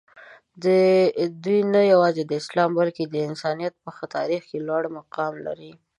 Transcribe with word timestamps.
دوي 1.43 1.59
نه 1.73 1.81
یوازې 1.93 2.23
د 2.25 2.31
اسلام 2.41 2.69
بلکې 2.79 3.03
د 3.07 3.15
انسانیت 3.29 3.73
په 3.83 3.91
تاریخ 4.15 4.41
کې 4.49 4.57
لوړ 4.67 4.83
مقام 4.97 5.33
لري. 5.47 5.71